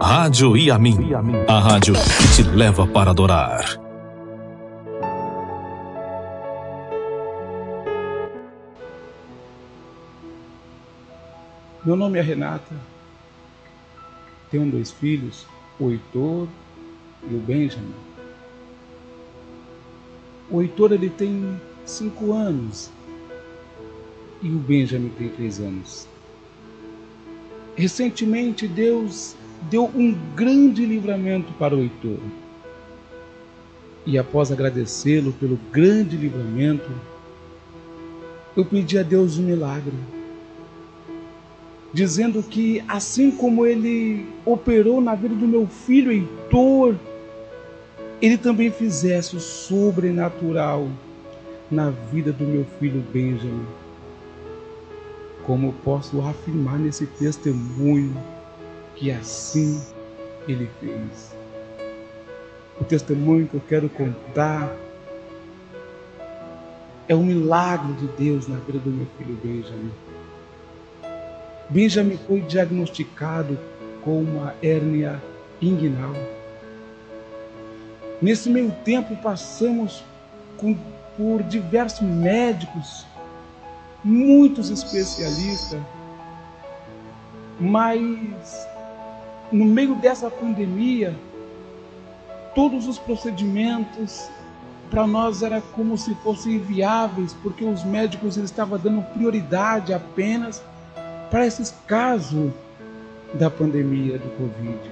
[0.00, 0.96] Rádio Iamin,
[1.46, 3.80] a rádio que te leva para adorar.
[11.84, 12.74] Meu nome é Renata.
[14.50, 15.46] Tenho dois filhos,
[15.78, 16.48] o Heitor
[17.30, 17.94] e o Benjamin.
[20.50, 22.90] O Heitor ele tem cinco anos
[24.42, 26.08] e o Benjamin tem três anos.
[27.76, 29.36] Recentemente Deus
[29.70, 32.18] deu um grande livramento para o Heitor.
[34.06, 36.90] E após agradecê-lo pelo grande livramento,
[38.56, 39.94] eu pedi a Deus um milagre,
[41.92, 46.94] dizendo que assim como ele operou na vida do meu filho Heitor,
[48.20, 50.88] ele também fizesse o sobrenatural
[51.70, 53.66] na vida do meu filho Benjamin.
[55.44, 58.14] Como eu posso afirmar nesse testemunho
[58.96, 59.82] que assim
[60.48, 61.34] ele fez.
[62.80, 64.74] O testemunho que eu quero contar
[67.08, 69.92] é um milagre de Deus na vida do meu filho Benjamin.
[71.68, 73.58] Benjamin foi diagnosticado
[74.02, 75.22] com uma hérnia
[75.60, 76.12] inguinal.
[78.20, 80.02] Nesse meio tempo passamos
[80.56, 80.76] com,
[81.16, 83.06] por diversos médicos,
[84.02, 85.80] muitos especialistas,
[87.58, 88.66] mas
[89.52, 91.14] no meio dessa pandemia,
[92.54, 94.28] todos os procedimentos
[94.90, 100.62] para nós era como se fossem inviáveis, porque os médicos estavam dando prioridade apenas
[101.30, 102.52] para esses casos
[103.34, 104.90] da pandemia do Covid.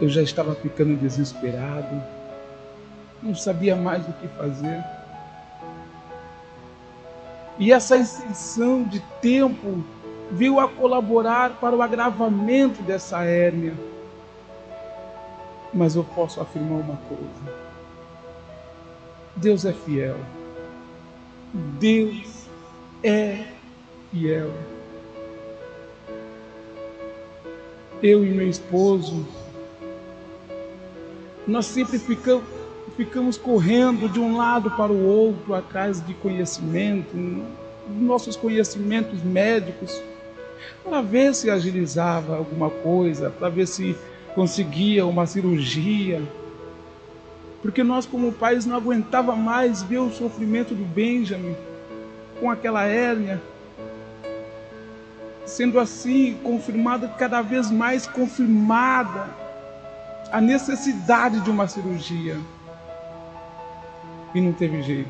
[0.00, 2.02] Eu já estava ficando desesperado,
[3.22, 4.82] não sabia mais o que fazer.
[7.58, 9.84] E essa extensão de tempo
[10.30, 13.74] veio a colaborar para o agravamento dessa hérnia.
[15.72, 17.54] Mas eu posso afirmar uma coisa:
[19.36, 20.16] Deus é fiel.
[21.78, 22.46] Deus
[23.02, 23.44] é
[24.10, 24.50] fiel.
[28.02, 29.26] Eu e meu esposo,
[31.46, 32.44] nós sempre ficamos,
[32.96, 37.16] ficamos correndo de um lado para o outro atrás de conhecimento,
[37.88, 40.02] nossos conhecimentos médicos
[40.82, 43.96] para ver se agilizava alguma coisa, para ver se
[44.34, 46.22] conseguia uma cirurgia.
[47.62, 51.56] Porque nós, como pais, não aguentava mais ver o sofrimento do Benjamin
[52.38, 53.40] com aquela hérnia.
[55.46, 59.28] Sendo assim, confirmada, cada vez mais confirmada
[60.30, 62.36] a necessidade de uma cirurgia.
[64.34, 65.08] E não teve jeito.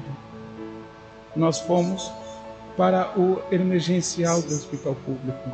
[1.35, 2.13] Nós fomos
[2.77, 5.51] para o emergencial do hospital público.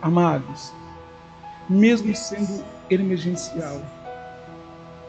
[0.00, 0.72] Amados,
[1.68, 3.80] mesmo sendo emergencial,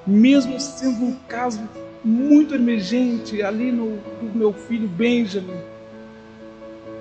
[0.06, 1.62] mesmo sendo um caso
[2.03, 5.62] muito emergente ali no do meu filho Benjamin,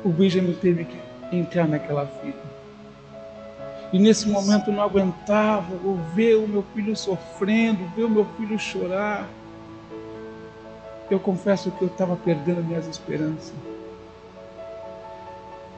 [0.04, 0.98] o Benjamin teve que
[1.32, 2.52] entrar naquela fila.
[3.92, 5.66] E nesse momento não aguentava
[6.14, 9.28] ver o meu filho sofrendo, ver o meu filho chorar
[11.12, 13.52] eu confesso que eu estava perdendo minhas esperanças.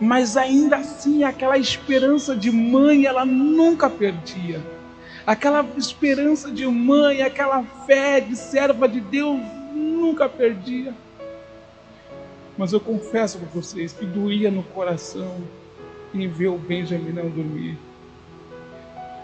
[0.00, 4.62] Mas ainda assim, aquela esperança de mãe, ela nunca perdia.
[5.26, 9.40] Aquela esperança de mãe, aquela fé de serva de Deus,
[9.72, 10.94] nunca perdia.
[12.56, 15.38] Mas eu confesso para vocês que doía no coração
[16.12, 17.76] em ver o Benjamin não dormir.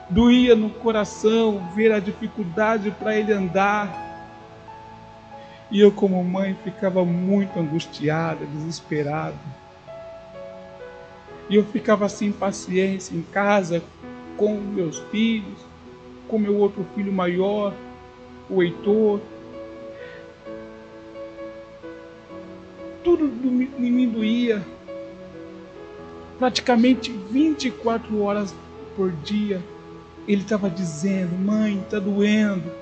[0.09, 4.10] Doía no coração ver a dificuldade para ele andar
[5.71, 9.37] e eu, como mãe, ficava muito angustiada, desesperada.
[11.49, 13.83] E eu ficava sem paciência em casa
[14.37, 15.59] com meus filhos,
[16.27, 17.73] com meu outro filho maior,
[18.49, 19.21] o Heitor.
[23.05, 24.67] Tudo em mim doía.
[26.39, 28.55] Praticamente 24 horas
[28.97, 29.63] por dia.
[30.27, 32.80] Ele estava dizendo: Mãe, está doendo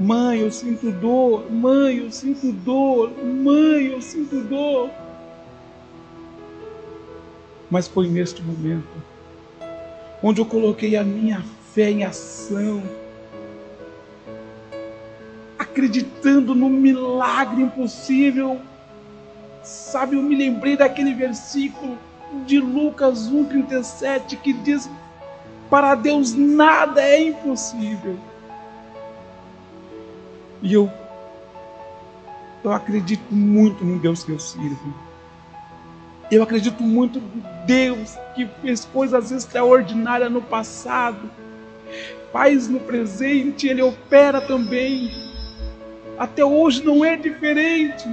[0.00, 1.52] Mãe, eu sinto dor.
[1.52, 3.12] Mãe, eu sinto dor.
[3.22, 4.90] Mãe, eu sinto dor.
[7.70, 8.88] Mas foi neste momento
[10.22, 11.42] onde eu coloquei a minha
[11.74, 12.82] fé em ação,
[15.58, 18.60] acreditando no milagre impossível.
[19.62, 21.98] Sabe, eu me lembrei daquele versículo
[22.46, 24.88] de Lucas 1,37 que diz:
[25.68, 28.18] Para Deus nada é impossível.
[30.62, 30.90] E eu,
[32.62, 34.94] eu acredito muito no Deus que eu sirvo.
[36.30, 41.28] Eu acredito muito em Deus que fez coisas extraordinárias no passado,
[42.32, 45.10] faz no presente, Ele opera também.
[46.18, 48.08] Até hoje não é diferente.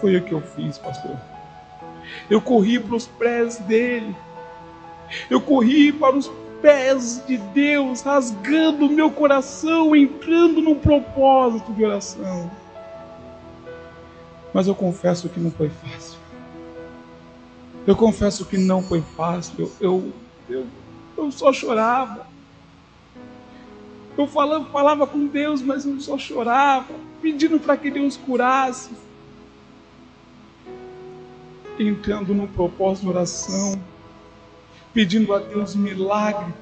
[0.00, 1.16] Foi o que eu fiz, pastor.
[2.28, 4.16] Eu corri para os pés dele.
[5.30, 6.26] Eu corri para os
[6.62, 12.50] pés de Deus, rasgando meu coração, entrando num propósito de oração.
[14.54, 16.18] Mas eu confesso que não foi fácil.
[17.84, 19.54] Eu confesso que não foi fácil.
[19.58, 20.12] Eu, eu,
[20.48, 20.66] eu,
[21.16, 22.26] eu só chorava.
[24.16, 28.90] Eu falava, falava com Deus, mas eu só chorava, pedindo para que Deus curasse.
[31.78, 33.91] Entrando num propósito de oração
[34.92, 36.52] pedindo a Deus milagre,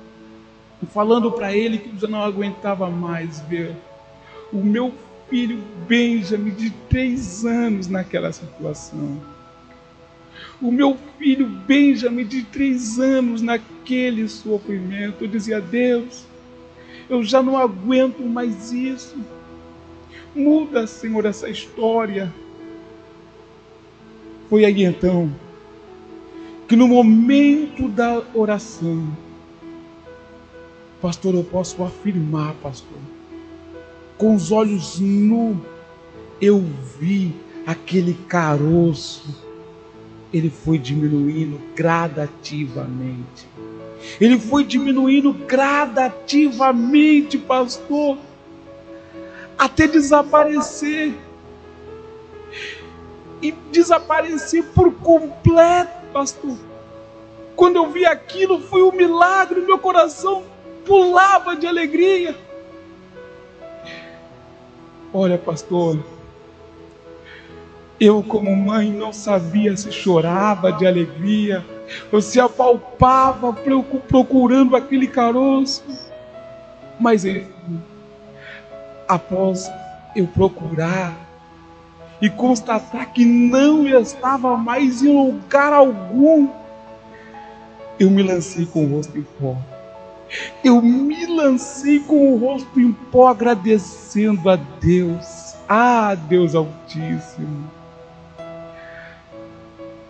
[0.92, 3.74] falando para ele que já não aguentava mais ver
[4.52, 4.92] o meu
[5.28, 9.20] filho Benjamin de três anos naquela situação.
[10.60, 15.24] O meu filho Benjamin de três anos naquele sofrimento.
[15.24, 16.24] Eu dizia, Deus,
[17.08, 19.16] eu já não aguento mais isso.
[20.34, 22.32] Muda, Senhor, essa história.
[24.48, 25.30] Foi aí então
[26.70, 29.04] que no momento da oração,
[31.02, 32.96] pastor, eu posso afirmar, pastor,
[34.16, 35.56] com os olhos nus,
[36.40, 36.64] eu
[36.96, 37.34] vi
[37.66, 39.44] aquele caroço,
[40.32, 43.48] ele foi diminuindo gradativamente.
[44.20, 48.16] Ele foi diminuindo gradativamente, pastor,
[49.58, 51.14] até desaparecer.
[53.42, 56.56] E desaparecer por completo pastor.
[57.56, 60.44] Quando eu vi aquilo, foi um milagre, meu coração
[60.84, 62.34] pulava de alegria.
[65.12, 65.98] Olha, pastor,
[67.98, 71.64] eu, como mãe, não sabia se chorava de alegria
[72.10, 73.52] ou se apalpava
[74.08, 75.84] procurando aquele caroço.
[76.98, 77.80] Mas enfim,
[79.08, 79.70] após
[80.16, 81.14] eu procurar,
[82.20, 86.48] e constatar que não estava mais em lugar algum,
[87.98, 89.56] eu me lancei com o rosto em pó.
[90.62, 95.54] Eu me lancei com o rosto em pó, agradecendo a Deus.
[95.68, 97.70] Ah, Deus Altíssimo.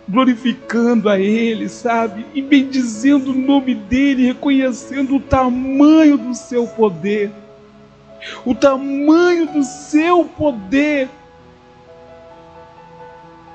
[0.07, 2.25] Glorificando a Ele, sabe?
[2.33, 7.31] E bendizendo o nome dEle, reconhecendo o tamanho do seu poder.
[8.45, 11.09] O tamanho do seu poder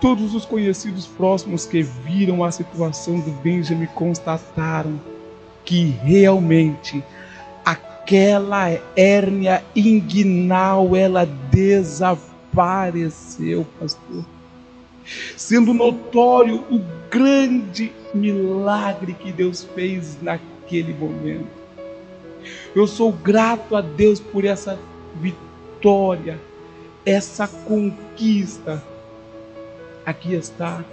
[0.07, 5.01] Todos os conhecidos próximos que viram a situação do Benjamin constataram
[5.65, 7.03] que realmente
[7.65, 12.07] aquela hérnia inguinal ela desapareceu,
[13.81, 14.25] pastor.
[15.37, 16.81] Sendo notório o
[17.11, 21.49] grande milagre que Deus fez naquele momento.
[22.77, 24.79] Eu sou grato a Deus por essa
[25.21, 26.41] vitória,
[27.05, 28.81] essa conquista
[30.07, 30.85] aqui está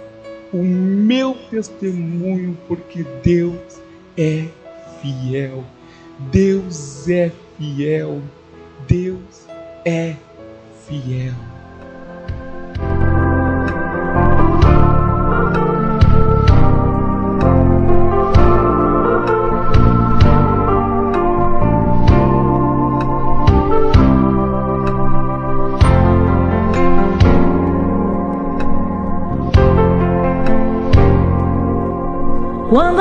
[0.52, 3.80] o meu testemunho, porque Deus
[4.18, 4.46] é
[5.00, 5.64] fiel.
[6.30, 8.20] Deus é fiel.
[8.86, 9.46] Deus
[9.84, 10.16] é
[10.86, 11.53] fiel.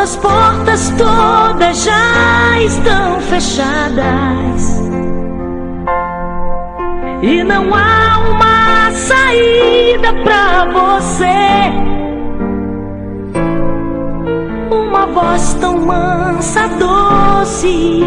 [0.04, 4.82] As portas todas já estão fechadas
[7.22, 11.72] e não há uma saída para você,
[14.76, 18.04] uma voz tão mansa, doce,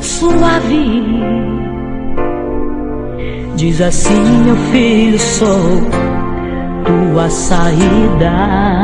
[0.00, 1.04] suave.
[3.56, 5.82] Diz assim, meu filho, sou
[6.86, 8.75] tua saída.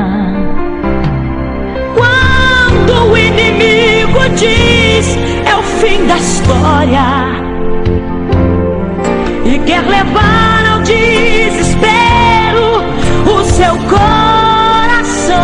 [4.30, 7.42] Diz é o fim da história
[9.44, 11.92] e quer levar ao desespero
[13.26, 15.38] o seu coração,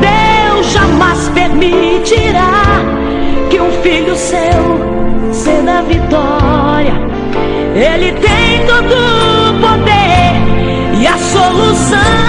[0.00, 2.84] Deus jamais permitirá
[3.50, 4.96] que um filho seu
[5.32, 6.94] ceda a vitória.
[7.74, 12.25] Ele tem todo o poder e a solução.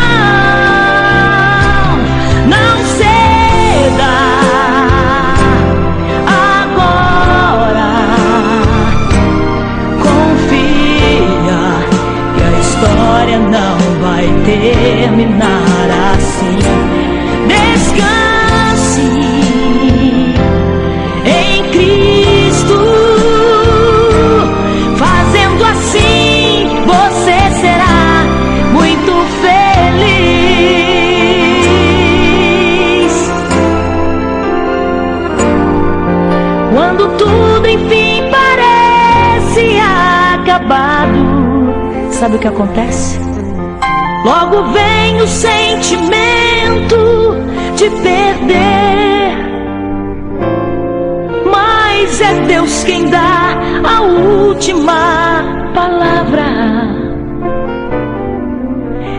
[42.20, 43.20] Sabe o que acontece?
[44.26, 46.98] Logo vem o sentimento
[47.76, 49.38] de perder.
[51.52, 55.44] Mas é Deus quem dá a última
[55.76, 56.48] palavra.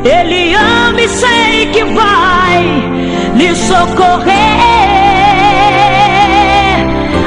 [0.05, 2.65] Ele ama e sei que vai
[3.37, 4.35] lhe socorrer.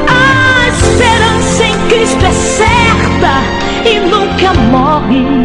[0.09, 5.40] A esperança em Cristo é certa e nunca morre.